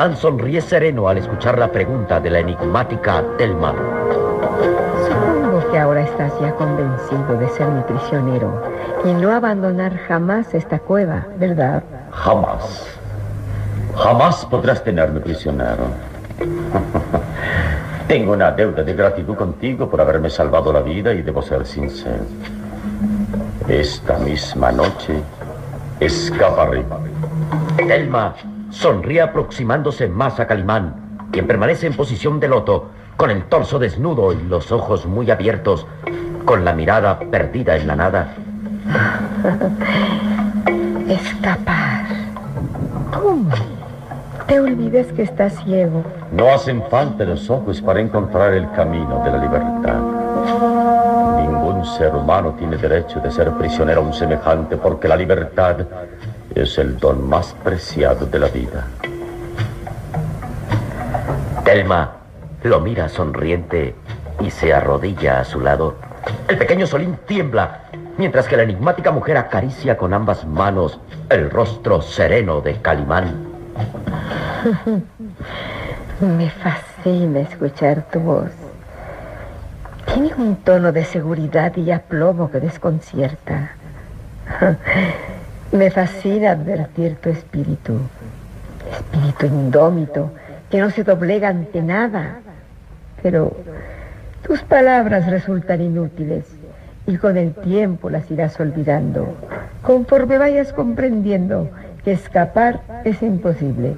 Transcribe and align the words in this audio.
Calimán 0.00 0.16
sonríe 0.16 0.62
sereno 0.62 1.08
al 1.08 1.18
escuchar 1.18 1.58
la 1.58 1.70
pregunta 1.70 2.18
de 2.20 2.30
la 2.30 2.38
enigmática 2.38 3.22
Telma. 3.36 3.74
Supongo 5.06 5.70
que 5.70 5.78
ahora 5.78 6.00
estás 6.00 6.32
ya 6.40 6.54
convencido 6.54 7.36
de 7.38 7.46
ser 7.50 7.68
mi 7.68 7.82
prisionero 7.82 8.62
y 9.04 9.12
no 9.12 9.30
abandonar 9.30 9.94
jamás 10.08 10.54
esta 10.54 10.78
cueva, 10.78 11.26
¿verdad? 11.36 11.82
Jamás. 12.12 12.98
Jamás 13.94 14.46
podrás 14.46 14.82
tenerme 14.82 15.20
prisionero. 15.20 15.84
Tengo 18.08 18.32
una 18.32 18.52
deuda 18.52 18.82
de 18.82 18.94
gratitud 18.94 19.34
contigo 19.34 19.90
por 19.90 20.00
haberme 20.00 20.30
salvado 20.30 20.72
la 20.72 20.80
vida 20.80 21.12
y 21.12 21.20
debo 21.20 21.42
ser 21.42 21.66
sincero. 21.66 22.24
Esta 23.68 24.16
misma 24.16 24.72
noche 24.72 25.20
escaparé. 26.00 26.86
Telma 27.76 28.34
sonríe 28.70 29.20
aproximándose 29.20 30.08
más 30.08 30.40
a 30.40 30.46
Calimán, 30.46 31.18
quien 31.30 31.46
permanece 31.46 31.86
en 31.86 31.94
posición 31.94 32.40
de 32.40 32.48
loto, 32.48 32.90
con 33.16 33.30
el 33.30 33.44
torso 33.44 33.78
desnudo 33.78 34.32
y 34.32 34.42
los 34.42 34.72
ojos 34.72 35.06
muy 35.06 35.30
abiertos, 35.30 35.86
con 36.44 36.64
la 36.64 36.72
mirada 36.72 37.18
perdida 37.18 37.76
en 37.76 37.86
la 37.86 37.96
nada. 37.96 38.34
Escapar. 41.08 42.06
¿Cómo? 43.12 43.50
Te 44.46 44.58
olvides 44.58 45.12
que 45.12 45.22
estás 45.22 45.62
ciego. 45.64 46.02
No 46.32 46.52
hacen 46.52 46.82
falta 46.90 47.24
los 47.24 47.48
ojos 47.50 47.80
para 47.82 48.00
encontrar 48.00 48.54
el 48.54 48.70
camino 48.72 49.22
de 49.24 49.30
la 49.30 49.38
libertad. 49.38 50.00
Ningún 51.40 51.84
ser 51.84 52.14
humano 52.14 52.54
tiene 52.58 52.76
derecho 52.76 53.20
de 53.20 53.30
ser 53.30 53.50
prisionero 53.52 54.00
a 54.00 54.04
un 54.04 54.12
semejante 54.12 54.76
porque 54.76 55.08
la 55.08 55.16
libertad 55.16 55.76
es 56.54 56.78
el 56.78 56.98
don 56.98 57.28
más 57.28 57.54
preciado 57.64 58.26
de 58.26 58.38
la 58.38 58.48
vida. 58.48 58.86
Telma 61.64 62.16
lo 62.62 62.80
mira 62.80 63.08
sonriente 63.08 63.94
y 64.40 64.50
se 64.50 64.72
arrodilla 64.72 65.40
a 65.40 65.44
su 65.44 65.60
lado. 65.60 65.96
El 66.48 66.58
pequeño 66.58 66.86
Solín 66.86 67.18
tiembla 67.26 67.82
mientras 68.18 68.46
que 68.48 68.56
la 68.56 68.64
enigmática 68.64 69.10
mujer 69.10 69.36
acaricia 69.36 69.96
con 69.96 70.12
ambas 70.12 70.44
manos 70.44 71.00
el 71.28 71.50
rostro 71.50 72.02
sereno 72.02 72.60
de 72.60 72.76
Calimán. 72.76 73.46
Me 76.20 76.50
fascina 76.50 77.40
escuchar 77.40 78.02
tu 78.10 78.20
voz. 78.20 78.50
Tiene 80.12 80.34
un 80.34 80.56
tono 80.56 80.92
de 80.92 81.04
seguridad 81.04 81.74
y 81.76 81.90
aplomo 81.92 82.50
que 82.50 82.60
desconcierta. 82.60 83.70
Me 85.72 85.88
fascina 85.90 86.50
advertir 86.50 87.16
tu 87.16 87.28
espíritu, 87.28 88.00
espíritu 88.90 89.46
indómito, 89.46 90.32
que 90.68 90.80
no 90.80 90.90
se 90.90 91.04
doblega 91.04 91.48
ante 91.48 91.80
nada. 91.80 92.40
Pero 93.22 93.56
tus 94.42 94.62
palabras 94.62 95.26
resultan 95.30 95.80
inútiles 95.80 96.44
y 97.06 97.18
con 97.18 97.36
el 97.36 97.54
tiempo 97.54 98.10
las 98.10 98.28
irás 98.32 98.58
olvidando, 98.58 99.34
conforme 99.82 100.38
vayas 100.38 100.72
comprendiendo 100.72 101.70
que 102.04 102.12
escapar 102.12 102.80
es 103.04 103.22
imposible. 103.22 103.94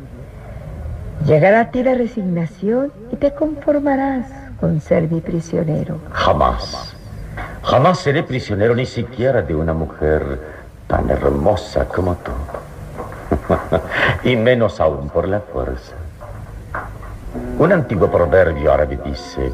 Llegará 1.27 1.61
a 1.61 1.71
ti 1.71 1.83
la 1.83 1.95
resignación 1.95 2.93
y 3.13 3.17
te 3.17 3.33
conformarás 3.33 4.27
con 4.61 4.81
ser 4.81 5.11
mi 5.11 5.21
prisionero. 5.21 6.01
Jamás. 6.11 6.97
Jamás 7.63 8.01
seré 8.01 8.23
prisionero 8.25 8.75
ni 8.75 8.87
siquiera 8.87 9.41
de 9.41 9.55
una 9.55 9.73
mujer 9.73 10.62
tan 10.87 11.11
hermosa 11.11 11.87
como 11.87 12.17
tú. 12.17 12.33
y 14.29 14.37
menos 14.37 14.81
aún 14.81 15.09
por 15.09 15.29
la 15.29 15.41
fuerza. 15.41 15.95
Un 17.59 17.73
antiguo 17.73 18.11
proverbio 18.11 18.73
árabe 18.73 18.99
dice, 19.05 19.51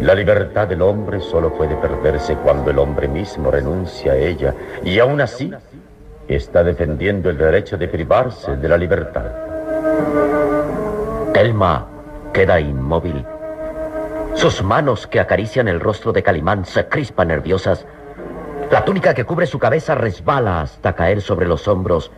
la 0.00 0.14
libertad 0.14 0.66
del 0.66 0.82
hombre 0.82 1.20
solo 1.20 1.54
puede 1.54 1.76
perderse 1.76 2.34
cuando 2.36 2.70
el 2.70 2.78
hombre 2.78 3.08
mismo 3.08 3.50
renuncia 3.50 4.12
a 4.12 4.16
ella. 4.16 4.54
Y 4.84 4.98
aún 4.98 5.20
así, 5.20 5.52
está 6.28 6.64
defendiendo 6.64 7.30
el 7.30 7.38
derecho 7.38 7.76
de 7.76 7.88
privarse 7.88 8.56
de 8.56 8.68
la 8.68 8.76
libertad. 8.76 9.24
Telma 11.32 11.86
queda 12.32 12.60
inmóvil. 12.60 13.24
Sus 14.34 14.62
manos 14.62 15.06
que 15.06 15.20
acarician 15.20 15.68
el 15.68 15.80
rostro 15.80 16.12
de 16.12 16.22
Calimán 16.22 16.66
se 16.66 16.86
crispan 16.86 17.28
nerviosas. 17.28 17.86
La 18.70 18.84
túnica 18.84 19.14
que 19.14 19.24
cubre 19.24 19.46
su 19.46 19.58
cabeza 19.58 19.94
resbala 19.94 20.62
hasta 20.62 20.94
caer 20.94 21.20
sobre 21.20 21.46
los 21.46 21.68
hombros 21.68 22.10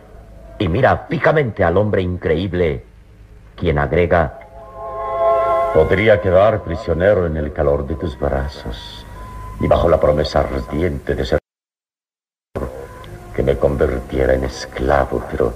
y 0.57 0.67
mira 0.67 1.05
fijamente 1.09 1.63
al 1.63 1.77
hombre 1.77 2.01
increíble, 2.01 2.83
quien 3.55 3.77
agrega, 3.77 4.39
podría 5.73 6.19
quedar 6.19 6.63
prisionero 6.63 7.27
en 7.27 7.37
el 7.37 7.53
calor 7.53 7.85
de 7.85 7.95
tus 7.95 8.19
brazos 8.19 9.05
y 9.59 9.67
bajo 9.67 9.87
la 9.87 9.99
promesa 9.99 10.39
ardiente 10.39 11.15
de 11.15 11.25
ser 11.25 11.39
que 13.35 13.43
me 13.43 13.55
convirtiera 13.57 14.33
en 14.33 14.43
esclavo, 14.43 15.23
pero 15.31 15.53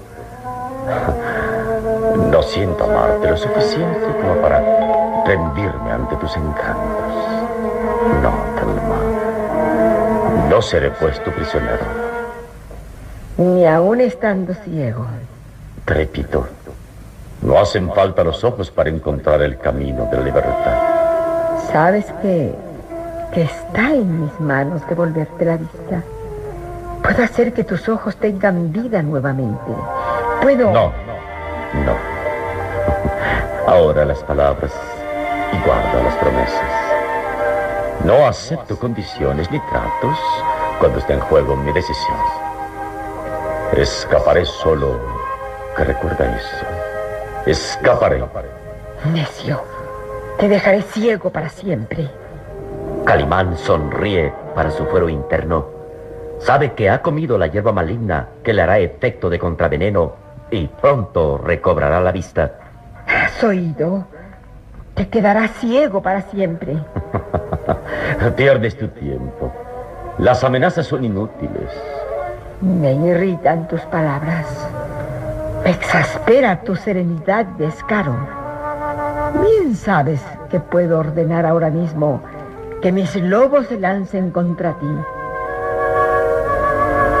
no 2.30 2.42
siento 2.42 2.84
amarte 2.84 3.30
lo 3.30 3.36
suficiente 3.36 4.06
como 4.20 4.36
para 4.40 5.24
rendirme 5.26 5.90
ante 5.90 6.16
tus 6.16 6.36
encantos. 6.36 7.14
No, 8.22 8.32
Telma, 8.56 9.03
no 10.54 10.62
seré 10.62 10.92
pues 10.92 11.18
tu 11.24 11.32
prisionero. 11.32 11.84
Ni 13.38 13.66
aún 13.66 14.00
estando 14.00 14.54
ciego. 14.54 15.04
Repito, 15.84 16.46
no 17.42 17.58
hacen 17.58 17.92
falta 17.92 18.22
los 18.22 18.44
ojos 18.44 18.70
para 18.70 18.88
encontrar 18.88 19.42
el 19.42 19.58
camino 19.58 20.06
de 20.12 20.16
la 20.16 20.22
libertad. 20.22 20.78
Sabes 21.72 22.06
que, 22.22 22.54
que 23.32 23.42
está 23.42 23.94
en 23.94 24.22
mis 24.22 24.38
manos 24.38 24.80
devolverte 24.88 25.44
la 25.44 25.56
vista. 25.56 26.04
Puedo 27.02 27.24
hacer 27.24 27.52
que 27.52 27.64
tus 27.64 27.88
ojos 27.88 28.14
tengan 28.14 28.72
vida 28.72 29.02
nuevamente. 29.02 29.72
Puedo... 30.40 30.70
No, 30.70 30.92
no. 31.84 31.96
Ahora 33.66 34.04
las 34.04 34.22
palabras 34.22 34.72
y 35.52 35.66
guarda 35.66 36.00
las 36.00 36.14
promesas. 36.14 36.73
No 38.04 38.26
acepto 38.26 38.78
condiciones 38.78 39.50
ni 39.50 39.58
tratos 39.60 40.18
cuando 40.78 40.98
esté 40.98 41.14
en 41.14 41.20
juego 41.20 41.56
mi 41.56 41.72
decisión. 41.72 42.16
Escaparé 43.76 44.44
solo 44.44 45.00
que 45.76 45.84
recuerda 45.84 46.36
eso. 46.36 46.66
Escaparé. 47.46 48.22
Necio, 49.12 49.62
te 50.38 50.48
dejaré 50.48 50.82
ciego 50.82 51.30
para 51.30 51.48
siempre. 51.48 52.10
Calimán 53.04 53.56
sonríe 53.56 54.32
para 54.54 54.70
su 54.70 54.86
fuero 54.86 55.08
interno 55.08 55.74
Sabe 56.38 56.74
que 56.74 56.90
ha 56.90 57.00
comido 57.00 57.38
la 57.38 57.46
hierba 57.46 57.72
maligna 57.72 58.28
que 58.42 58.52
le 58.52 58.62
hará 58.62 58.78
efecto 58.78 59.30
de 59.30 59.38
contraveneno 59.38 60.12
y 60.50 60.66
pronto 60.66 61.38
recobrará 61.38 62.00
la 62.00 62.12
vista. 62.12 62.58
¿Has 63.06 63.42
oído? 63.42 64.06
Te 64.94 65.08
quedarás 65.08 65.50
ciego 65.52 66.02
para 66.02 66.22
siempre. 66.22 66.76
Pierdes 68.36 68.76
tu 68.78 68.88
tiempo. 68.88 69.52
Las 70.18 70.44
amenazas 70.44 70.86
son 70.86 71.04
inútiles. 71.04 71.70
Me 72.60 72.92
irritan 72.92 73.66
tus 73.68 73.80
palabras. 73.82 74.46
Me 75.64 75.70
exaspera 75.70 76.60
tu 76.60 76.76
serenidad, 76.76 77.46
descaro. 77.58 78.14
Bien 79.42 79.74
sabes 79.74 80.22
que 80.50 80.60
puedo 80.60 81.00
ordenar 81.00 81.44
ahora 81.46 81.70
mismo 81.70 82.22
que 82.80 82.92
mis 82.92 83.16
lobos 83.16 83.66
se 83.66 83.80
lancen 83.80 84.30
contra 84.30 84.74
ti 84.74 84.86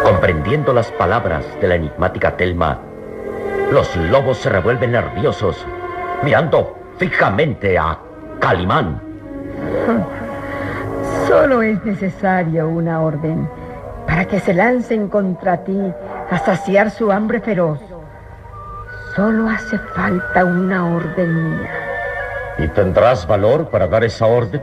Comprendiendo 0.04 0.74
las 0.74 0.90
palabras 0.92 1.46
de 1.62 1.68
la 1.68 1.76
enigmática 1.76 2.36
Telma, 2.36 2.78
los 3.72 3.96
lobos 3.96 4.36
se 4.36 4.50
revuelven 4.50 4.92
nerviosos, 4.92 5.64
mirando 6.22 6.83
fijamente 6.98 7.78
a 7.78 7.98
Calimán. 8.40 9.00
Solo 11.26 11.62
es 11.62 11.82
necesario 11.84 12.68
una 12.68 13.00
orden 13.00 13.48
para 14.06 14.24
que 14.26 14.40
se 14.40 14.54
lancen 14.54 15.08
contra 15.08 15.64
ti 15.64 15.78
a 16.30 16.38
saciar 16.38 16.90
su 16.90 17.10
hambre 17.10 17.40
feroz. 17.40 17.80
Solo 19.16 19.48
hace 19.48 19.78
falta 19.94 20.44
una 20.44 20.94
orden 20.94 21.58
mía. 21.58 21.70
¿Y 22.58 22.68
tendrás 22.68 23.26
valor 23.26 23.68
para 23.68 23.86
dar 23.86 24.04
esa 24.04 24.26
orden? 24.26 24.62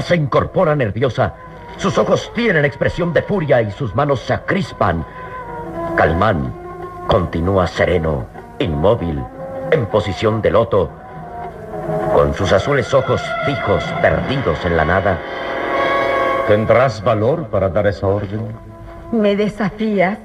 Se 0.00 0.16
incorpora 0.16 0.74
nerviosa. 0.74 1.34
Sus 1.76 1.96
ojos 1.98 2.32
tienen 2.34 2.64
expresión 2.64 3.12
de 3.12 3.22
furia 3.22 3.62
y 3.62 3.70
sus 3.70 3.94
manos 3.94 4.20
se 4.20 4.34
acrispan. 4.34 5.04
Calimán 5.96 6.52
continúa 7.06 7.66
sereno, 7.66 8.26
inmóvil, 8.58 9.22
en 9.70 9.86
posición 9.86 10.40
de 10.40 10.50
loto, 10.50 10.90
con 12.14 12.34
sus 12.34 12.52
azules 12.52 12.94
ojos 12.94 13.20
fijos, 13.44 13.82
perdidos 14.00 14.64
en 14.64 14.76
la 14.76 14.84
nada. 14.84 15.18
¿Tendrás 16.46 17.02
valor 17.02 17.48
para 17.48 17.68
dar 17.68 17.86
esa 17.86 18.06
orden? 18.06 18.42
¿Me 19.12 19.34
desafías? 19.36 20.18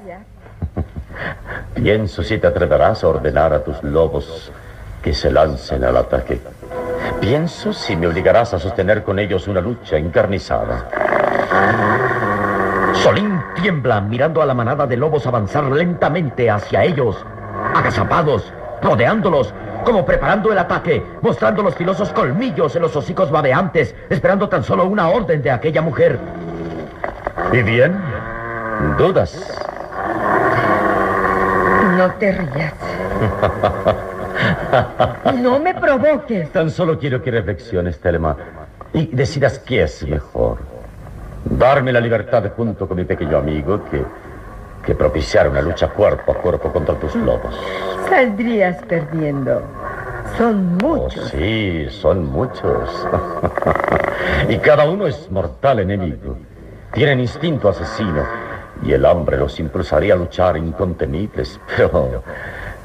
Pienso 1.74 2.22
si 2.22 2.38
te 2.38 2.46
atreverás 2.46 3.02
a 3.02 3.08
ordenar 3.08 3.52
a 3.52 3.64
tus 3.64 3.82
lobos 3.82 4.52
que 5.02 5.12
se 5.12 5.30
lancen 5.30 5.84
al 5.84 5.96
ataque. 5.96 6.40
Pienso 7.20 7.72
si 7.72 7.96
me 7.96 8.06
obligarás 8.06 8.54
a 8.54 8.58
sostener 8.58 9.02
con 9.02 9.18
ellos 9.18 9.48
una 9.48 9.60
lucha 9.60 9.96
encarnizada. 9.96 10.88
Solín 12.94 13.40
tiembla 13.60 14.00
mirando 14.00 14.42
a 14.42 14.46
la 14.46 14.54
manada 14.54 14.86
de 14.86 14.96
lobos 14.96 15.26
avanzar 15.26 15.64
lentamente 15.64 16.50
hacia 16.50 16.84
ellos, 16.84 17.24
agazapados, 17.74 18.52
rodeándolos, 18.82 19.52
como 19.84 20.04
preparando 20.04 20.50
el 20.50 20.58
ataque, 20.58 21.02
mostrando 21.22 21.62
los 21.62 21.74
filosos 21.74 22.12
colmillos 22.12 22.74
en 22.74 22.82
los 22.82 22.96
hocicos 22.96 23.30
babeantes, 23.30 23.94
esperando 24.10 24.48
tan 24.48 24.64
solo 24.64 24.84
una 24.84 25.08
orden 25.08 25.42
de 25.42 25.50
aquella 25.50 25.82
mujer. 25.82 26.18
¿Y 27.52 27.62
bien? 27.62 27.96
¿Dudas? 28.98 29.62
No 31.96 32.10
te 32.14 32.32
rías. 32.32 32.74
No 35.34 35.58
me 35.58 35.74
provoques. 35.74 36.50
Tan 36.50 36.70
solo 36.70 36.98
quiero 36.98 37.22
que 37.22 37.30
reflexiones, 37.30 37.98
Telma, 37.98 38.36
y 38.92 39.06
decidas 39.06 39.58
qué 39.58 39.82
es 39.82 40.06
mejor. 40.06 40.58
Darme 41.44 41.92
la 41.92 42.00
libertad 42.00 42.44
junto 42.56 42.88
con 42.88 42.96
mi 42.96 43.04
pequeño 43.04 43.38
amigo 43.38 43.84
que, 43.90 44.04
que 44.84 44.94
propiciar 44.94 45.48
una 45.48 45.62
lucha 45.62 45.88
cuerpo 45.88 46.32
a 46.32 46.34
cuerpo 46.36 46.72
contra 46.72 46.94
tus 46.96 47.14
lobos. 47.14 47.54
Saldrías 48.08 48.82
perdiendo. 48.84 49.62
Son 50.36 50.76
muchos. 50.76 51.24
Oh, 51.24 51.28
sí, 51.28 51.86
son 51.90 52.26
muchos. 52.26 53.06
y 54.48 54.58
cada 54.58 54.84
uno 54.84 55.06
es 55.06 55.30
mortal 55.30 55.80
enemigo. 55.80 56.36
Tienen 56.92 57.20
instinto 57.20 57.68
asesino. 57.68 58.24
Y 58.82 58.92
el 58.92 59.06
hambre 59.06 59.38
los 59.38 59.58
impulsaría 59.58 60.14
a 60.14 60.16
luchar 60.16 60.56
incontenibles. 60.56 61.58
Pero 61.76 62.22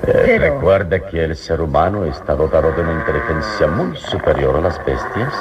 eh, 0.07 0.37
recuerde 0.39 1.03
que 1.03 1.23
el 1.23 1.35
ser 1.35 1.61
humano 1.61 2.05
está 2.05 2.35
dotado 2.35 2.71
de 2.71 2.81
una 2.81 2.93
inteligencia 2.93 3.67
muy 3.67 3.95
superior 3.95 4.55
a 4.57 4.61
las 4.61 4.83
bestias 4.83 5.33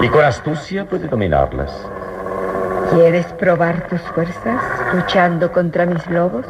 y 0.00 0.08
con 0.08 0.24
astucia 0.24 0.84
puede 0.86 1.08
dominarlas. 1.08 1.70
¿Quieres 2.92 3.26
probar 3.34 3.88
tus 3.88 4.00
fuerzas 4.00 4.62
luchando 4.94 5.50
contra 5.52 5.86
mis 5.86 6.06
lobos? 6.08 6.46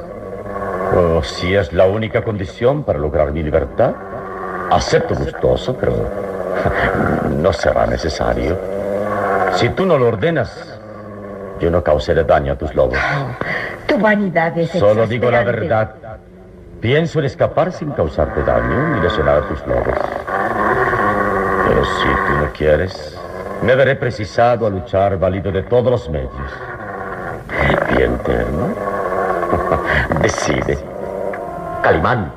Oh, 0.95 1.23
si 1.23 1.55
es 1.55 1.73
la 1.73 1.87
única 1.87 2.23
condición 2.23 2.85
para 2.85 2.99
lograr 2.99 3.33
mi 3.33 3.43
libertad, 3.43 3.95
acepto 4.71 5.15
gustoso, 5.15 5.77
pero 5.77 5.95
no 7.31 7.53
será 7.53 7.87
necesario. 7.87 8.57
Si 9.55 9.69
tú 9.71 9.87
no 9.87 9.99
lo 9.99 10.09
ordenas, 10.09 10.79
yo 11.61 11.71
no 11.71 11.83
causaré 11.83 12.25
daño 12.25 12.53
a 12.53 12.57
tus 12.57 12.75
lobos. 12.75 12.99
tu 13.87 13.99
vanidad 13.99 14.57
es 14.59 14.71
Solo 14.71 15.07
digo 15.07 15.31
la 15.31 15.45
verdad. 15.45 15.95
Pienso 16.85 17.19
en 17.19 17.25
escapar 17.25 17.73
sin 17.73 17.93
causarte 17.93 18.43
daño 18.43 18.99
y 18.99 19.01
lesionar 19.01 19.49
tus 19.49 19.67
lobos. 19.67 19.99
Pero 21.67 21.83
si 21.83 22.09
tú 22.09 22.33
no 22.39 22.53
quieres, 22.53 23.19
me 23.63 23.75
veré 23.75 23.97
precisado 23.97 24.67
a 24.67 24.71
luchar 24.71 25.19
válido 25.19 25.51
de 25.51 25.63
todos 25.63 25.91
los 25.91 26.11
medios. 26.11 26.31
Bien, 27.89 28.19
Terno. 28.19 28.75
Decide. 30.21 30.79
Calimán, 31.83 32.31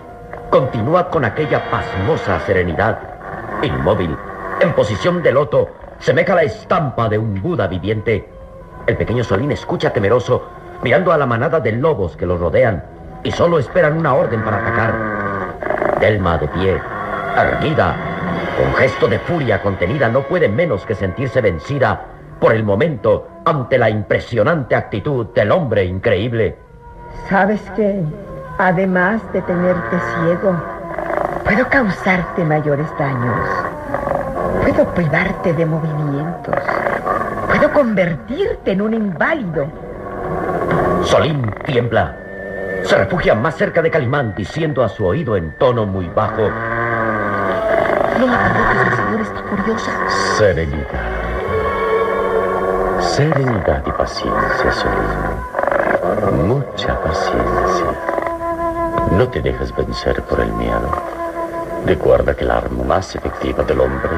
continúa 0.49 1.09
con 1.09 1.25
aquella 1.25 1.69
pasmosa 1.69 2.39
serenidad. 2.45 2.99
Inmóvil, 3.63 4.15
en 4.61 4.71
posición 4.71 5.21
de 5.21 5.33
loto, 5.33 5.71
semeja 5.99 6.35
la 6.35 6.43
estampa 6.43 7.09
de 7.09 7.17
un 7.17 7.41
Buda 7.41 7.67
viviente. 7.67 8.29
El 8.87 8.95
pequeño 8.95 9.25
Solín 9.25 9.51
escucha 9.51 9.91
temeroso, 9.91 10.47
mirando 10.83 11.11
a 11.11 11.17
la 11.17 11.25
manada 11.25 11.59
de 11.59 11.73
lobos 11.73 12.15
que 12.15 12.25
lo 12.25 12.37
rodean 12.37 12.95
y 13.27 13.31
solo 13.31 13.59
esperan 13.59 13.97
una 13.97 14.13
orden 14.13 14.41
para 14.41 14.57
atacar. 14.59 15.99
Delma 15.99 16.37
de 16.37 16.47
pie, 16.47 16.81
erguida, 17.35 17.93
con 18.55 18.73
gesto 18.75 19.05
de 19.09 19.19
furia 19.19 19.61
contenida, 19.61 20.07
no 20.07 20.21
puede 20.21 20.47
menos 20.47 20.85
que 20.85 20.95
sentirse 20.95 21.41
vencida 21.41 22.05
por 22.39 22.53
el 22.53 22.63
momento 22.63 23.27
ante 23.43 23.77
la 23.77 23.89
impresionante 23.89 24.75
actitud 24.75 25.27
del 25.33 25.51
hombre 25.51 25.83
increíble. 25.83 26.55
¿Sabes 27.27 27.59
que, 27.75 28.01
además 28.59 29.21
de 29.33 29.41
tenerte 29.41 29.97
ciego, 29.99 30.55
puedo 31.43 31.67
causarte 31.67 32.45
mayores 32.45 32.87
daños? 32.97 33.49
Puedo 34.61 34.85
privarte 34.93 35.51
de 35.51 35.65
movimientos. 35.65 36.55
Puedo 37.47 37.73
convertirte 37.73 38.71
en 38.71 38.81
un 38.81 38.93
inválido. 38.93 39.67
Solín 41.03 41.51
tiembla. 41.65 42.26
Se 42.87 42.95
refugia 42.95 43.35
más 43.35 43.55
cerca 43.57 43.81
de 43.81 43.91
Calimán, 43.91 44.33
diciendo 44.33 44.81
a 44.81 44.87
su 44.87 45.05
oído 45.05 45.35
en 45.35 45.51
tono 45.57 45.85
muy 45.85 46.07
bajo. 46.07 46.49
No 48.17 48.27
la 48.27 48.53
provoques, 48.53 48.87
el 48.87 48.95
señor 48.95 49.21
está 49.21 49.43
furiosa. 49.43 49.91
Serenidad. 50.37 50.87
Serenidad 53.01 53.83
y 53.85 53.91
paciencia, 53.91 54.71
Solín. 54.71 56.47
Mucha 56.47 57.01
paciencia. 57.01 57.87
No 59.11 59.27
te 59.27 59.41
dejes 59.41 59.75
vencer 59.75 60.23
por 60.23 60.39
el 60.39 60.53
miedo. 60.53 60.89
Recuerda 61.85 62.33
que 62.35 62.45
el 62.45 62.51
arma 62.51 62.85
más 62.85 63.13
efectiva 63.15 63.65
del 63.65 63.81
hombre 63.81 64.11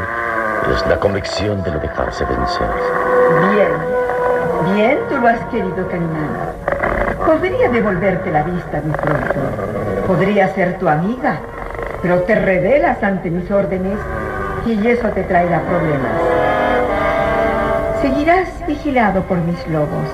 es 0.71 0.85
la 0.85 0.99
convicción 0.99 1.63
de 1.63 1.71
no 1.71 1.79
dejarse 1.79 2.23
vencer. 2.23 2.69
Bien, 3.51 3.71
bien, 4.75 4.99
tú 5.09 5.17
lo 5.17 5.27
has 5.27 5.39
querido, 5.45 5.87
Calimán. 5.87 6.48
Podría 7.29 7.69
devolverte 7.69 8.31
la 8.31 8.41
vista 8.41 8.81
muy 8.83 8.91
pronto. 8.91 9.35
Podría 10.07 10.47
ser 10.55 10.79
tu 10.79 10.89
amiga, 10.89 11.37
pero 12.01 12.23
te 12.23 12.33
rebelas 12.33 13.03
ante 13.03 13.29
mis 13.29 13.51
órdenes 13.51 13.99
y 14.65 14.87
eso 14.87 15.09
te 15.09 15.21
traerá 15.25 15.61
problemas. 15.61 16.19
Seguirás 18.01 18.49
vigilado 18.65 19.21
por 19.25 19.37
mis 19.37 19.67
lobos. 19.67 20.09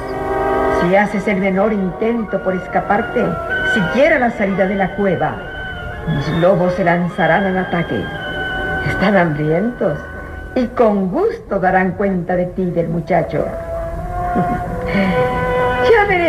Si 0.81 0.93
haces 0.93 1.25
el 1.29 1.37
menor 1.37 1.71
intento 1.71 2.43
por 2.43 2.53
escaparte, 2.53 3.23
siquiera 3.73 4.19
la 4.19 4.31
salida 4.31 4.67
de 4.67 4.75
la 4.75 4.93
cueva, 4.97 5.37
mis 6.13 6.27
lobos 6.41 6.73
se 6.73 6.83
lanzarán 6.83 7.45
al 7.45 7.57
ataque. 7.59 8.03
Están 8.89 9.15
hambrientos 9.15 9.97
y 10.53 10.67
con 10.67 11.11
gusto 11.11 11.61
darán 11.61 11.91
cuenta 11.91 12.35
de 12.35 12.47
ti 12.47 12.63
y 12.63 12.71
del 12.71 12.89
muchacho. 12.89 13.45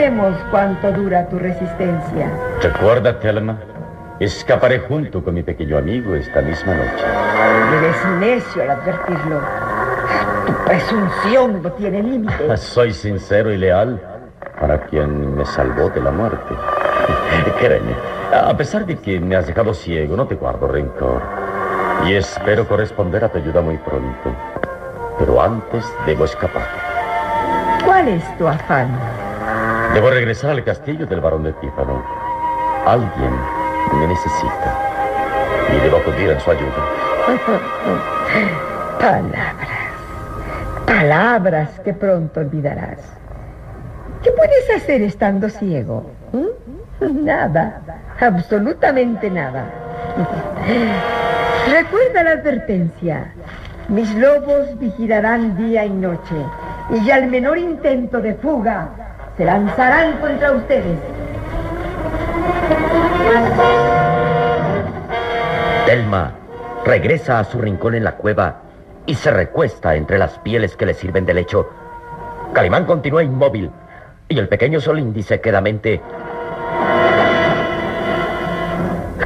veremos 0.07 0.37
cuánto 0.53 0.93
dura 0.93 1.29
tu 1.29 1.37
resistencia. 1.37 2.31
Recuerda, 2.63 3.19
Telma, 3.19 3.59
escaparé 4.21 4.79
junto 4.79 5.23
con 5.23 5.35
mi 5.35 5.43
pequeño 5.43 5.79
amigo 5.79 6.15
esta 6.15 6.43
misma 6.43 6.75
noche. 6.75 7.05
Eres 7.77 7.97
necio 8.21 8.63
al 8.63 8.71
advertirlo. 8.71 9.41
Tu 10.47 10.53
presunción 10.65 11.61
no 11.61 11.73
tiene 11.73 12.03
límite. 12.05 12.57
Soy 12.57 12.93
sincero 12.93 13.53
y 13.53 13.57
leal 13.57 14.01
para 14.61 14.83
quien 14.83 15.37
me 15.37 15.45
salvó 15.45 15.91
de 15.91 16.01
la 16.01 16.13
muerte. 16.13 16.55
Créeme, 17.59 17.95
a 18.33 18.57
pesar 18.57 18.87
de 18.87 18.97
que 18.97 19.19
me 19.19 19.35
has 19.35 19.49
dejado 19.49 19.75
ciego, 19.75 20.17
no 20.17 20.29
te 20.29 20.37
guardo 20.37 20.69
rencor. 20.69 21.21
Y 22.07 22.15
espero 22.15 22.69
corresponder 22.69 23.25
a 23.25 23.29
tu 23.29 23.39
ayuda 23.39 23.61
muy 23.61 23.77
pronto. 23.79 24.33
Pero 25.19 25.43
antes 25.43 25.85
debo 26.07 26.27
escapar. 26.27 26.69
¿Cuál 27.85 28.09
es 28.09 28.39
tu 28.39 28.47
afán? 28.47 29.26
Debo 29.97 30.11
regresar 30.11 30.51
al 30.51 30.63
castillo 30.63 31.07
del 31.07 31.23
barón 31.23 31.43
de 31.43 31.55
Tífano. 31.55 32.05
Alguien 32.85 33.31
me 33.95 34.07
necesita. 34.07 34.79
Y 35.73 35.81
debo 35.81 35.97
acudir 35.97 36.33
en 36.33 36.39
su 36.39 36.51
ayuda. 36.51 36.85
Palabras. 39.01 39.55
Palabras 40.85 41.81
que 41.81 41.95
pronto 41.95 42.41
olvidarás. 42.41 42.99
¿Qué 44.23 44.31
puedes 44.33 44.69
hacer 44.77 45.01
estando 45.01 45.49
ciego? 45.49 46.05
¿Mm? 46.33 47.25
Nada. 47.25 47.81
Absolutamente 48.21 49.31
nada. 49.31 49.65
Recuerda 51.73 52.23
la 52.23 52.31
advertencia. 52.33 53.33
Mis 53.89 54.15
lobos 54.15 54.79
vigilarán 54.79 55.57
día 55.57 55.87
y 55.87 55.91
noche. 55.91 56.37
Y 57.03 57.11
al 57.11 57.29
menor 57.29 57.57
intento 57.57 58.21
de 58.21 58.35
fuga, 58.35 59.06
se 59.37 59.45
lanzarán 59.45 60.19
contra 60.19 60.53
ustedes. 60.53 60.99
Delma 65.87 66.33
regresa 66.85 67.39
a 67.39 67.45
su 67.45 67.61
rincón 67.61 67.95
en 67.95 68.05
la 68.05 68.13
cueva 68.13 68.63
y 69.05 69.15
se 69.15 69.31
recuesta 69.31 69.95
entre 69.95 70.19
las 70.19 70.39
pieles 70.39 70.77
que 70.77 70.87
le 70.87 70.95
sirven 70.95 71.27
de 71.27 71.35
lecho. 71.35 71.69
Calimán 72.53 72.87
continúa 72.87 73.23
inmóvil 73.23 73.71
y 74.29 74.39
el 74.39 74.49
pequeño 74.49 74.81
Solín 74.81 75.13
dice 75.13 75.41
quedamente... 75.41 76.01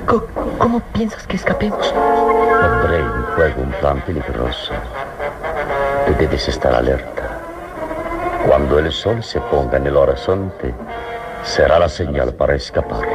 ¿Cómo, 0.06 0.26
cómo 0.58 0.80
piensas 0.92 1.26
que 1.26 1.36
escapemos? 1.36 1.92
Pondré 1.92 2.98
en 2.98 3.22
juego 3.36 3.62
un 3.62 3.70
plan 3.72 4.00
peligroso. 4.00 4.74
Debes 6.18 6.48
estar 6.48 6.74
alerta. 6.74 7.29
Cuando 8.46 8.78
el 8.78 8.90
sol 8.90 9.22
se 9.22 9.40
ponga 9.40 9.76
en 9.76 9.86
el 9.86 9.96
horizonte, 9.96 10.74
será 11.44 11.78
la 11.78 11.88
señal 11.88 12.34
para 12.34 12.54
escapar. 12.54 13.06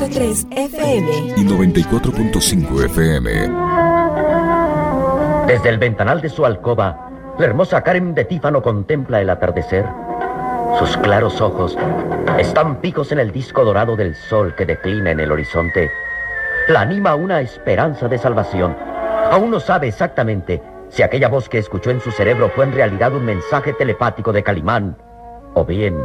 FM 0.00 1.34
y 1.36 1.44
94.5 1.44 2.84
FM. 2.84 3.30
Desde 5.48 5.68
el 5.70 5.78
ventanal 5.78 6.20
de 6.20 6.28
su 6.28 6.46
alcoba, 6.46 7.10
la 7.36 7.44
hermosa 7.44 7.82
Karen 7.82 8.14
de 8.14 8.24
Tífano 8.24 8.62
contempla 8.62 9.20
el 9.20 9.28
atardecer. 9.28 9.84
Sus 10.78 10.96
claros 10.98 11.40
ojos 11.40 11.76
están 12.38 12.80
fijos 12.80 13.10
en 13.10 13.18
el 13.18 13.32
disco 13.32 13.64
dorado 13.64 13.96
del 13.96 14.14
sol 14.14 14.54
que 14.54 14.66
declina 14.66 15.10
en 15.10 15.18
el 15.18 15.32
horizonte. 15.32 15.90
La 16.68 16.82
anima 16.82 17.16
una 17.16 17.40
esperanza 17.40 18.06
de 18.06 18.18
salvación. 18.18 18.76
Aún 19.32 19.50
no 19.50 19.58
sabe 19.58 19.88
exactamente 19.88 20.62
si 20.90 21.02
aquella 21.02 21.26
voz 21.28 21.48
que 21.48 21.58
escuchó 21.58 21.90
en 21.90 22.00
su 22.00 22.12
cerebro 22.12 22.52
fue 22.54 22.66
en 22.66 22.72
realidad 22.72 23.12
un 23.14 23.24
mensaje 23.24 23.72
telepático 23.72 24.32
de 24.32 24.44
Calimán 24.44 24.96
o 25.54 25.64
bien 25.64 25.98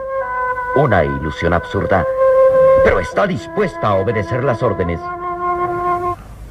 una 0.75 1.03
ilusión 1.03 1.53
absurda, 1.53 2.03
pero 2.83 2.99
está 2.99 3.27
dispuesta 3.27 3.87
a 3.87 3.95
obedecer 3.95 4.43
las 4.43 4.61
órdenes. 4.61 4.99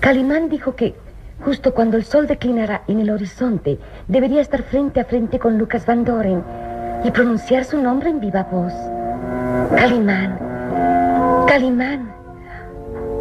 Calimán 0.01 0.49
dijo 0.49 0.75
que 0.75 0.95
justo 1.45 1.75
cuando 1.75 1.97
el 1.97 2.05
sol 2.05 2.27
declinara 2.27 2.83
en 2.89 3.01
el 3.01 3.11
horizonte, 3.11 3.79
debería 4.09 4.41
estar 4.41 4.63
frente 4.63 5.01
a 5.01 5.05
frente 5.05 5.39
con 5.39 5.59
Lucas 5.59 5.87
Van 5.87 6.05
Doren 6.05 6.43
y 7.05 7.11
pronunciar 7.11 7.65
su 7.65 7.79
nombre 7.79 8.11
en 8.11 8.21
viva 8.21 8.45
voz. 8.45 8.73
Calimán. 9.77 10.39
Calimán. 11.47 12.13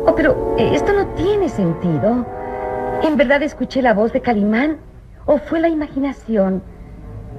Oh, 0.06 0.14
pero 0.16 0.56
esto 0.58 0.94
no 0.94 1.08
tiene 1.16 1.50
sentido. 1.50 2.26
¿En 3.04 3.18
verdad 3.18 3.42
escuché 3.44 3.82
la 3.82 3.94
voz 3.94 4.14
de 4.14 4.22
Calimán? 4.22 4.78
¿O 5.26 5.38
fue 5.38 5.60
la 5.60 5.70
imaginación? 5.70 6.62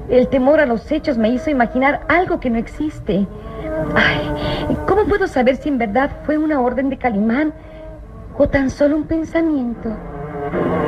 El 0.08 0.28
temor 0.28 0.60
a 0.60 0.66
los 0.66 0.90
hechos 0.90 1.16
me 1.16 1.30
hizo 1.30 1.50
imaginar 1.50 2.00
algo 2.08 2.40
que 2.40 2.50
no 2.50 2.58
existe. 2.58 3.26
Ay, 3.94 4.76
¿cómo 4.86 5.04
puedo 5.04 5.26
saber 5.26 5.56
si 5.56 5.68
en 5.68 5.78
verdad 5.78 6.10
fue 6.24 6.38
una 6.38 6.60
orden 6.60 6.90
de 6.90 6.98
Calimán 6.98 7.52
o 8.36 8.48
tan 8.48 8.70
solo 8.70 8.96
un 8.96 9.04
pensamiento? 9.04 9.90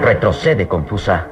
Retrocede 0.03 0.67
confusa. 0.69 1.27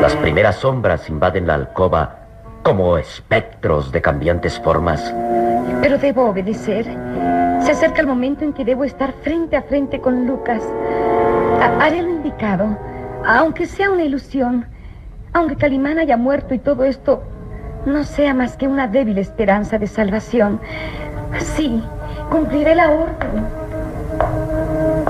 Las 0.00 0.16
primeras 0.16 0.56
sombras 0.56 1.08
invaden 1.08 1.46
la 1.46 1.54
alcoba 1.54 2.18
como 2.62 2.96
espectros 2.96 3.92
de 3.92 4.00
cambiantes 4.00 4.58
formas. 4.60 5.14
Pero 5.80 5.98
debo 5.98 6.28
obedecer. 6.28 6.84
Se 7.60 7.72
acerca 7.72 8.00
el 8.00 8.06
momento 8.06 8.44
en 8.44 8.52
que 8.52 8.64
debo 8.64 8.84
estar 8.84 9.12
frente 9.22 9.56
a 9.56 9.62
frente 9.62 10.00
con 10.00 10.26
Lucas. 10.26 10.62
haré 11.80 12.02
lo 12.02 12.10
indicado, 12.10 12.76
aunque 13.24 13.66
sea 13.66 13.90
una 13.90 14.02
ilusión. 14.02 14.66
Aunque 15.32 15.56
Calimán 15.56 15.98
haya 15.98 16.16
muerto 16.16 16.54
y 16.54 16.58
todo 16.58 16.84
esto 16.84 17.22
no 17.86 18.04
sea 18.04 18.34
más 18.34 18.56
que 18.56 18.68
una 18.68 18.86
débil 18.86 19.18
esperanza 19.18 19.78
de 19.78 19.86
salvación. 19.86 20.60
Sí, 21.38 21.82
cumpliré 22.30 22.74
la 22.74 22.90
orden. 22.90 23.46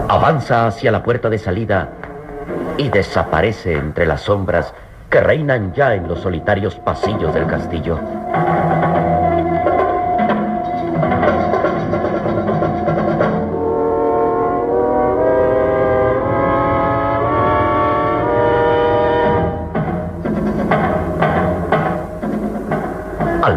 Avanza 0.09 0.67
hacia 0.67 0.93
la 0.93 1.03
puerta 1.03 1.29
de 1.29 1.39
salida 1.39 1.89
y 2.79 2.89
desaparece 2.89 3.75
entre 3.75 4.07
las 4.07 4.23
sombras 4.23 4.73
que 5.11 5.21
reinan 5.21 5.75
ya 5.75 5.95
en 5.95 6.09
los 6.09 6.21
solitarios 6.21 6.77
pasillos 6.77 7.35
del 7.35 7.47
castillo. 7.47 7.99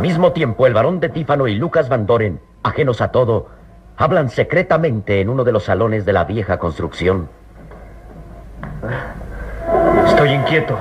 Mismo 0.05 0.33
tiempo, 0.33 0.67
el 0.67 0.75
varón 0.75 0.99
de 0.99 1.09
Tífano 1.09 1.47
y 1.47 1.55
Lucas 1.55 1.89
Van 1.89 2.05
Doren, 2.05 2.39
ajenos 2.61 3.01
a 3.01 3.07
todo, 3.07 3.47
hablan 3.97 4.29
secretamente 4.29 5.19
en 5.19 5.29
uno 5.29 5.43
de 5.43 5.51
los 5.51 5.63
salones 5.63 6.05
de 6.05 6.13
la 6.13 6.25
vieja 6.25 6.59
construcción. 6.59 7.27
Estoy 10.05 10.29
inquieto. 10.29 10.77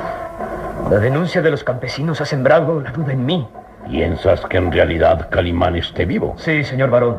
La 0.91 0.99
denuncia 0.99 1.41
de 1.41 1.51
los 1.51 1.65
campesinos 1.65 2.21
ha 2.21 2.27
sembrado 2.27 2.83
la 2.83 2.91
duda 2.91 3.15
en 3.15 3.25
mí. 3.25 3.49
¿Piensas 3.89 4.43
que 4.43 4.59
en 4.59 4.71
realidad 4.71 5.31
Calimán 5.31 5.77
esté 5.77 6.05
vivo? 6.05 6.35
Sí, 6.37 6.63
señor 6.63 6.91
varón. 6.91 7.17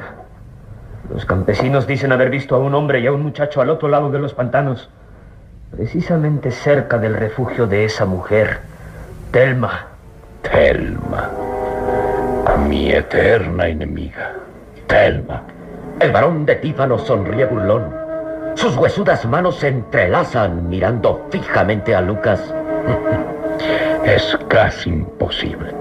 Los 1.11 1.25
campesinos 1.25 1.87
dicen 1.87 2.11
haber 2.11 2.29
visto 2.29 2.53
a 2.53 2.59
un 2.59 2.75
hombre 2.75 2.99
y 2.99 3.07
a 3.07 3.13
un 3.13 3.23
muchacho 3.23 3.61
al 3.61 3.71
otro 3.71 3.87
lado 3.87 4.11
de 4.11 4.19
los 4.19 4.35
pantanos, 4.35 4.91
precisamente 5.71 6.51
cerca 6.51 6.99
del 6.99 7.15
refugio 7.15 7.65
de 7.65 7.83
esa 7.83 8.05
mujer, 8.05 8.59
Telma. 9.31 9.87
Telma 10.43 11.31
mi 12.67 12.91
eterna 12.91 13.67
enemiga, 13.67 14.33
Telma. 14.87 15.43
El 15.99 16.11
varón 16.11 16.45
de 16.45 16.55
Tífano 16.55 16.97
sonríe 16.97 17.45
burlón. 17.45 17.93
Sus 18.55 18.75
huesudas 18.77 19.25
manos 19.25 19.57
se 19.57 19.69
entrelazan 19.69 20.69
mirando 20.69 21.27
fijamente 21.29 21.95
a 21.95 22.01
Lucas. 22.01 22.53
es 24.05 24.37
casi 24.47 24.89
imposible. 24.89 25.73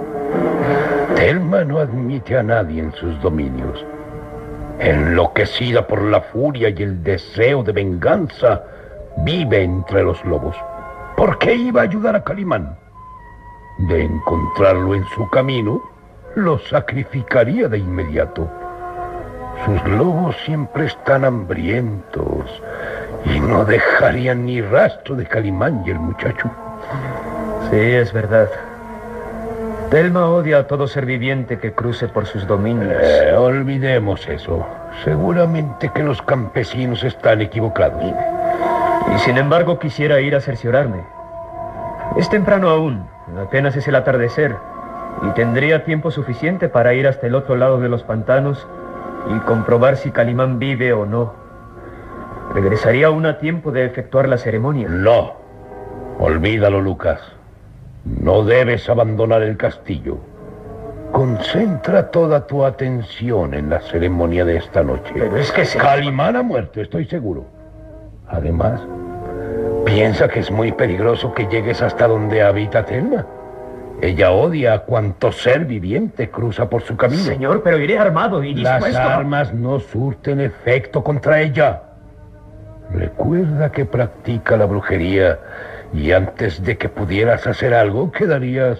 Telma 1.14 1.64
no 1.64 1.78
admite 1.78 2.38
a 2.38 2.42
nadie 2.42 2.80
en 2.80 2.92
sus 2.92 3.20
dominios. 3.20 3.84
Enloquecida 4.78 5.86
por 5.86 6.02
la 6.02 6.20
furia 6.20 6.70
y 6.70 6.82
el 6.82 7.02
deseo 7.02 7.62
de 7.62 7.72
venganza, 7.72 8.62
vive 9.18 9.62
entre 9.62 10.02
los 10.02 10.24
lobos. 10.24 10.56
¿Por 11.16 11.38
qué 11.38 11.54
iba 11.54 11.82
a 11.82 11.84
ayudar 11.84 12.16
a 12.16 12.24
Calimán? 12.24 12.76
De 13.78 14.02
encontrarlo 14.02 14.94
en 14.94 15.04
su 15.14 15.28
camino, 15.30 15.80
lo 16.36 16.58
sacrificaría 16.58 17.68
de 17.68 17.78
inmediato. 17.78 18.48
Sus 19.64 19.84
lobos 19.84 20.36
siempre 20.44 20.86
están 20.86 21.24
hambrientos 21.24 22.62
y 23.24 23.40
no 23.40 23.64
dejarían 23.64 24.44
ni 24.44 24.60
rastro 24.60 25.14
de 25.14 25.26
Calimán 25.26 25.84
y 25.86 25.90
el 25.90 25.98
muchacho. 25.98 26.50
Sí, 27.70 27.76
es 27.76 28.12
verdad. 28.12 28.48
Telma 29.90 30.26
odia 30.26 30.58
a 30.58 30.66
todo 30.66 30.88
ser 30.88 31.06
viviente 31.06 31.58
que 31.58 31.72
cruce 31.72 32.08
por 32.08 32.26
sus 32.26 32.46
dominios. 32.46 32.92
Eh, 33.00 33.32
olvidemos 33.36 34.26
eso. 34.28 34.66
Seguramente 35.04 35.90
que 35.94 36.02
los 36.02 36.20
campesinos 36.22 37.04
están 37.04 37.40
equivocados. 37.40 38.02
Y, 38.02 39.14
y 39.14 39.18
sin 39.20 39.38
embargo 39.38 39.78
quisiera 39.78 40.20
ir 40.20 40.34
a 40.34 40.40
cerciorarme. 40.40 41.04
Es 42.16 42.28
temprano 42.28 42.68
aún. 42.68 43.08
Apenas 43.40 43.76
es 43.76 43.86
el 43.88 43.94
atardecer 43.94 44.56
y 45.22 45.30
tendría 45.30 45.84
tiempo 45.84 46.10
suficiente 46.10 46.68
para 46.68 46.94
ir 46.94 47.06
hasta 47.06 47.26
el 47.26 47.34
otro 47.34 47.56
lado 47.56 47.80
de 47.80 47.88
los 47.88 48.02
pantanos 48.02 48.66
y 49.34 49.38
comprobar 49.40 49.96
si 49.96 50.10
Calimán 50.10 50.58
vive 50.58 50.92
o 50.92 51.06
no. 51.06 51.34
Regresaría 52.52 53.06
aún 53.06 53.26
a 53.26 53.38
tiempo 53.38 53.72
de 53.72 53.84
efectuar 53.84 54.28
la 54.28 54.38
ceremonia. 54.38 54.88
No. 54.88 55.34
Olvídalo, 56.18 56.80
Lucas. 56.80 57.20
No 58.04 58.44
debes 58.44 58.88
abandonar 58.88 59.42
el 59.42 59.56
castillo. 59.56 60.18
Concentra 61.10 62.10
toda 62.10 62.46
tu 62.46 62.64
atención 62.64 63.54
en 63.54 63.70
la 63.70 63.80
ceremonia 63.80 64.44
de 64.44 64.56
esta 64.56 64.82
noche. 64.82 65.12
Pero 65.14 65.36
es 65.36 65.50
que 65.52 65.64
se... 65.64 65.78
Calimán 65.78 66.36
ha 66.36 66.42
muerto, 66.42 66.80
estoy 66.80 67.06
seguro. 67.06 67.46
Además, 68.28 68.80
piensa 69.84 70.28
que 70.28 70.40
es 70.40 70.50
muy 70.50 70.72
peligroso 70.72 71.32
que 71.32 71.46
llegues 71.46 71.82
hasta 71.82 72.08
donde 72.08 72.42
habita 72.42 72.84
Telma. 72.84 73.24
Ella 74.00 74.32
odia 74.32 74.74
a 74.74 74.78
cuanto 74.80 75.32
ser 75.32 75.64
viviente 75.64 76.30
cruza 76.30 76.68
por 76.68 76.82
su 76.82 76.96
camino. 76.96 77.22
Señor, 77.22 77.62
pero 77.62 77.78
iré 77.78 77.98
armado 77.98 78.42
y 78.42 78.54
dispuesto... 78.54 78.98
Las 78.98 79.06
armas 79.08 79.54
no 79.54 79.80
surten 79.80 80.40
efecto 80.40 81.02
contra 81.02 81.40
ella. 81.40 81.82
Recuerda 82.92 83.72
que 83.72 83.84
practica 83.84 84.56
la 84.56 84.66
brujería 84.66 85.38
y 85.92 86.12
antes 86.12 86.62
de 86.62 86.76
que 86.76 86.88
pudieras 86.88 87.46
hacer 87.46 87.72
algo 87.72 88.10
quedarías 88.10 88.78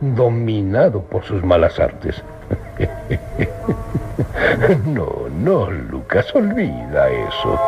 dominado 0.00 1.02
por 1.02 1.24
sus 1.24 1.44
malas 1.44 1.78
artes. 1.78 2.22
no, 4.86 5.28
no, 5.30 5.70
Lucas, 5.70 6.34
olvida 6.34 7.10
eso. 7.10 7.60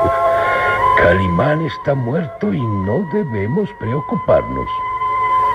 Calimán 0.98 1.60
está 1.62 1.94
muerto 1.94 2.52
y 2.52 2.60
no 2.60 3.06
debemos 3.12 3.68
preocuparnos. 3.80 4.68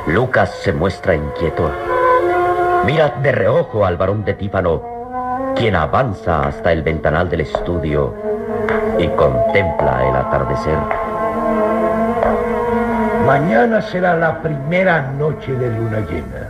Lucas 0.08 0.50
se 0.64 0.74
muestra 0.74 1.16
inquieto. 1.16 1.72
Mira 2.86 3.10
de 3.22 3.32
reojo 3.32 3.86
al 3.86 3.98
varón 3.98 4.24
de 4.26 4.34
Tífano, 4.34 4.82
quien 5.56 5.76
avanza 5.76 6.48
hasta 6.48 6.72
el 6.72 6.82
ventanal 6.82 7.30
del 7.30 7.42
estudio 7.42 8.14
y 8.98 9.08
contempla 9.10 10.08
el 10.08 10.16
atardecer. 10.16 10.78
Mañana 13.26 13.82
será 13.82 14.16
la 14.16 14.42
primera 14.42 15.12
noche 15.12 15.54
de 15.54 15.70
luna 15.70 16.00
llena. 16.10 16.50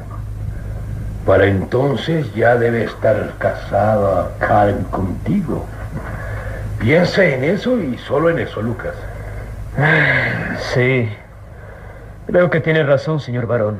Para 1.26 1.46
entonces 1.46 2.34
ya 2.34 2.56
debe 2.56 2.86
estar 2.86 3.34
casada 3.38 4.32
Karen 4.40 4.84
contigo. 4.86 5.66
Piensa 6.80 7.26
en 7.26 7.44
eso 7.44 7.78
y 7.78 7.98
solo 7.98 8.30
en 8.30 8.40
eso, 8.40 8.62
Lucas. 8.62 8.94
Sí, 10.74 11.10
Creo 12.30 12.52
que 12.52 12.60
tiene 12.60 12.84
razón, 12.84 13.20
señor 13.20 13.48
varón. 13.48 13.80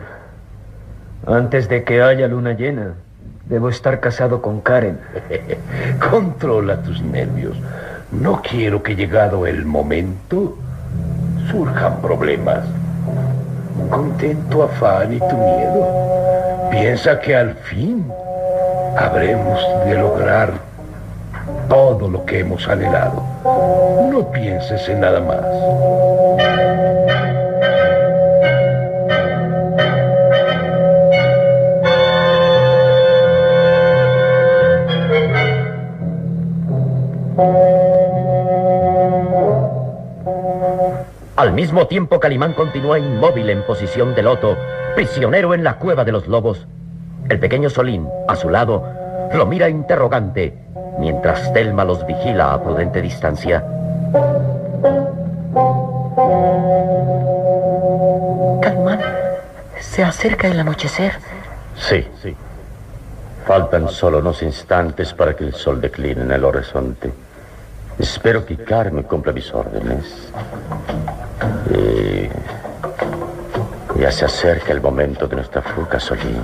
Antes 1.28 1.70
de 1.70 1.84
que 1.84 2.02
haya 2.02 2.28
luna 2.28 2.54
llena, 2.54 2.96
debo 3.46 3.70
estar 3.70 4.00
casado 4.00 4.42
con 4.42 4.62
Karen. 4.62 4.98
Controla 6.10 6.82
tus 6.82 7.00
nervios. 7.00 7.56
No 8.12 8.42
quiero 8.42 8.82
que 8.82 8.96
llegado 8.96 9.46
el 9.46 9.66
momento 9.66 10.58
surjan 11.52 12.02
problemas. 12.02 12.66
conten 13.92 14.42
tu 14.50 14.64
afán 14.64 15.14
y 15.14 15.20
tu 15.20 15.38
miedo. 15.38 16.70
Piensa 16.72 17.20
que 17.20 17.36
al 17.36 17.54
fin 17.54 18.04
habremos 18.98 19.60
de 19.86 19.94
lograr 19.94 20.54
todo 21.70 22.08
lo 22.08 22.26
que 22.26 22.40
hemos 22.40 22.68
anhelado. 22.68 23.24
No 24.12 24.32
pienses 24.32 24.90
en 24.90 25.02
nada 25.02 25.20
más. 25.20 26.09
Al 41.40 41.54
mismo 41.54 41.88
tiempo, 41.88 42.20
Calimán 42.20 42.52
continúa 42.52 43.00
inmóvil 43.00 43.50
en 43.50 43.64
posición 43.64 44.14
de 44.14 44.24
loto, 44.24 44.58
prisionero 44.94 45.54
en 45.54 45.64
la 45.64 45.78
cueva 45.78 46.04
de 46.04 46.12
los 46.12 46.28
lobos. 46.28 46.68
El 47.30 47.40
pequeño 47.40 47.70
Solín, 47.70 48.10
a 48.28 48.36
su 48.36 48.50
lado, 48.50 48.84
lo 49.34 49.46
mira 49.46 49.70
interrogante, 49.70 50.54
mientras 51.00 51.54
Telma 51.54 51.86
los 51.86 52.06
vigila 52.06 52.54
a 52.54 52.62
prudente 52.62 53.02
distancia. 53.02 53.64
Calimán, 58.62 59.00
se 59.80 60.04
acerca 60.04 60.50
el 60.50 60.60
anochecer. 60.60 61.14
Sí, 61.78 62.06
sí. 62.22 62.36
Faltan 63.48 63.88
solo 63.88 64.20
unos 64.20 64.44
instantes 64.44 65.14
para 65.14 65.34
que 65.38 65.46
el 65.46 65.54
sol 65.54 65.80
decline 65.80 66.22
en 66.22 66.32
el 66.32 66.44
horizonte. 66.44 67.14
Espero 68.00 68.46
que 68.46 68.56
Carmen 68.58 69.04
cumpla 69.04 69.34
mis 69.34 69.54
órdenes. 69.54 70.32
Y 71.70 72.30
ya 74.00 74.12
se 74.12 74.26
acerca 74.26 74.72
el 74.72 74.82
momento 74.82 75.28
de 75.28 75.36
nuestra 75.36 75.62
fuga, 75.62 76.00
Solín. 76.00 76.42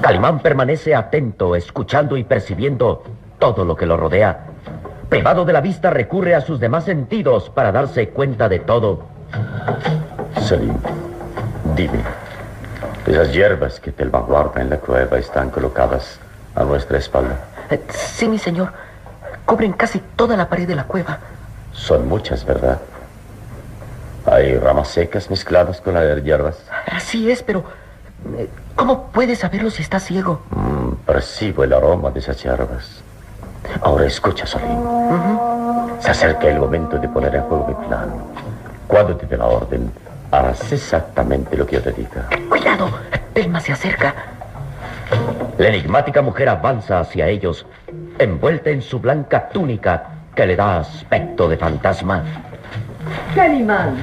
Calimán 0.00 0.40
permanece 0.40 0.94
atento, 0.94 1.54
escuchando 1.54 2.16
y 2.16 2.24
percibiendo 2.24 3.04
todo 3.38 3.64
lo 3.64 3.76
que 3.76 3.86
lo 3.86 3.96
rodea. 3.96 4.46
Privado 5.08 5.44
de 5.44 5.52
la 5.52 5.60
vista, 5.60 5.90
recurre 5.90 6.34
a 6.34 6.40
sus 6.40 6.60
demás 6.60 6.84
sentidos 6.84 7.48
para 7.50 7.72
darse 7.72 8.10
cuenta 8.10 8.48
de 8.48 8.58
todo. 8.60 9.04
Salim, 10.40 10.74
dime, 11.74 12.00
esas 13.06 13.32
hierbas 13.32 13.80
que 13.80 13.90
te 13.92 14.04
guarda 14.06 14.60
en 14.60 14.70
la 14.70 14.78
cueva 14.78 15.18
están 15.18 15.50
colocadas 15.50 16.18
a 16.54 16.64
nuestra 16.64 16.98
espalda. 16.98 17.36
Eh, 17.70 17.80
Sí, 17.90 18.28
mi 18.28 18.38
señor. 18.38 18.72
Cubren 19.46 19.72
casi 19.72 19.98
toda 20.16 20.36
la 20.36 20.48
pared 20.48 20.66
de 20.68 20.74
la 20.74 20.84
cueva. 20.84 21.18
Son 21.72 22.06
muchas, 22.06 22.44
¿verdad? 22.44 22.78
Hay 24.26 24.58
ramas 24.58 24.88
secas 24.88 25.30
mezcladas 25.30 25.80
con 25.80 25.94
las 25.94 26.22
hierbas. 26.22 26.62
Así 26.86 27.30
es, 27.30 27.42
pero... 27.42 27.64
eh, 28.36 28.48
¿Cómo 28.76 29.04
puede 29.10 29.36
saberlo 29.36 29.70
si 29.70 29.82
está 29.82 30.00
ciego? 30.00 30.42
Mm, 30.50 30.92
percibo 31.06 31.64
el 31.64 31.72
aroma 31.72 32.10
de 32.10 32.20
esas 32.20 32.42
hierbas. 32.42 33.02
Ahora 33.82 34.06
escucha, 34.06 34.46
Solín. 34.46 34.78
Se 36.00 36.10
acerca 36.10 36.48
el 36.48 36.58
momento 36.58 36.98
de 36.98 37.08
poner 37.08 37.34
en 37.34 37.42
juego 37.42 37.66
mi 37.68 37.86
plan. 37.86 38.10
Cuando 38.86 39.16
te 39.16 39.26
dé 39.26 39.36
la 39.36 39.46
orden, 39.46 39.90
harás 40.30 40.72
exactamente 40.72 41.56
lo 41.56 41.66
que 41.66 41.76
yo 41.76 41.82
te 41.82 41.92
diga. 41.92 42.28
¡Cuidado! 42.48 42.88
Telma 43.32 43.60
se 43.60 43.72
acerca. 43.72 44.14
La 45.58 45.68
enigmática 45.68 46.22
mujer 46.22 46.48
avanza 46.48 47.00
hacia 47.00 47.28
ellos, 47.28 47.66
envuelta 48.18 48.70
en 48.70 48.82
su 48.82 49.00
blanca 49.00 49.48
túnica 49.48 50.04
que 50.34 50.46
le 50.46 50.56
da 50.56 50.78
aspecto 50.78 51.48
de 51.48 51.56
fantasma. 51.56 52.22
Calimán, 53.34 53.96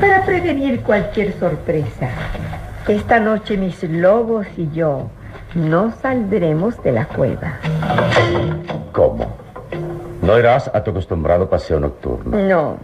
para 0.00 0.24
prevenir 0.24 0.82
cualquier 0.82 1.38
sorpresa, 1.38 2.08
esta 2.88 3.20
noche 3.20 3.56
mis 3.56 3.82
lobos 3.84 4.46
y 4.56 4.68
yo 4.72 5.10
no 5.54 5.92
saldremos 5.92 6.82
de 6.82 6.92
la 6.92 7.06
cueva. 7.06 7.58
¿Cómo? 8.92 9.36
¿No 10.22 10.38
irás 10.38 10.70
a 10.72 10.82
tu 10.82 10.90
acostumbrado 10.92 11.48
paseo 11.50 11.80
nocturno? 11.80 12.38
No. 12.38 12.76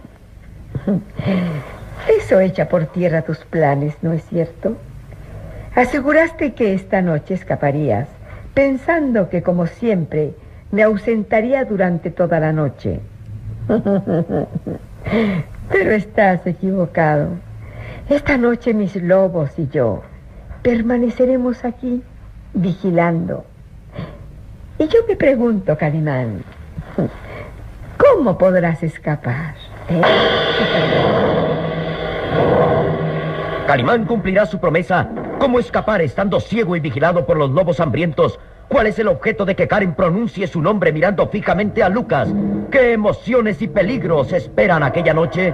Eso 2.07 2.39
echa 2.39 2.67
por 2.67 2.85
tierra 2.87 3.21
tus 3.21 3.39
planes, 3.39 3.95
¿no 4.01 4.13
es 4.13 4.23
cierto? 4.25 4.75
Aseguraste 5.75 6.53
que 6.53 6.73
esta 6.73 7.01
noche 7.01 7.33
escaparías, 7.35 8.07
pensando 8.53 9.29
que, 9.29 9.43
como 9.43 9.67
siempre, 9.67 10.33
me 10.71 10.83
ausentaría 10.83 11.65
durante 11.65 12.11
toda 12.11 12.39
la 12.39 12.51
noche. 12.51 12.99
Pero 15.69 15.91
estás 15.91 16.45
equivocado. 16.45 17.29
Esta 18.09 18.37
noche 18.37 18.73
mis 18.73 18.95
lobos 18.95 19.51
y 19.57 19.67
yo 19.67 20.01
permaneceremos 20.63 21.63
aquí, 21.63 22.03
vigilando. 22.53 23.45
Y 24.77 24.87
yo 24.87 24.99
me 25.07 25.15
pregunto, 25.15 25.77
Calimán, 25.77 26.43
¿cómo 27.97 28.37
podrás 28.37 28.81
escapar? 28.83 29.55
eh? 29.89 30.01
Calimán 33.67 34.05
cumplirá 34.05 34.45
su 34.45 34.59
promesa. 34.59 35.07
¿Cómo 35.37 35.59
escapar 35.59 36.01
estando 36.01 36.39
ciego 36.39 36.75
y 36.75 36.79
vigilado 36.79 37.25
por 37.25 37.37
los 37.37 37.51
lobos 37.51 37.79
hambrientos? 37.79 38.39
¿Cuál 38.67 38.87
es 38.87 38.99
el 38.99 39.07
objeto 39.07 39.45
de 39.45 39.55
que 39.55 39.67
Karen 39.67 39.95
pronuncie 39.95 40.47
su 40.47 40.61
nombre 40.61 40.91
mirando 40.91 41.27
fijamente 41.27 41.81
a 41.83 41.89
Lucas? 41.89 42.29
¿Qué 42.71 42.93
emociones 42.93 43.61
y 43.61 43.67
peligros 43.67 44.31
esperan 44.33 44.83
aquella 44.83 45.13
noche? 45.13 45.53